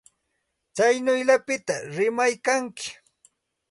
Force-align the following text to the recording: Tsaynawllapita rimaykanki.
Tsaynawllapita 0.75 1.75
rimaykanki. 1.95 2.87